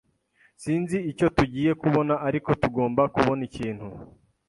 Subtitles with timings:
[0.61, 3.87] Sinzi icyo tugiye kubona, ariko tugomba kubona ikintu.